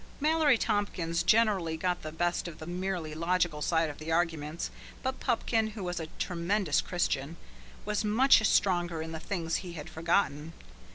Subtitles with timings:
[0.19, 4.71] Mallory Tompkins generally got the best of the merely logical side of the arguments,
[5.03, 7.37] but Pupkin who was a tremendous Christian
[7.85, 10.53] was much stronger in the things he had forgotten.